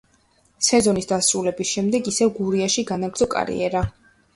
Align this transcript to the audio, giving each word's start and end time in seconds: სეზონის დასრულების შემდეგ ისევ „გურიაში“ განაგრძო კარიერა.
სეზონის 0.67 1.09
დასრულების 1.11 1.75
შემდეგ 1.75 2.13
ისევ 2.15 2.35
„გურიაში“ 2.41 2.89
განაგრძო 2.95 3.33
კარიერა. 3.41 3.91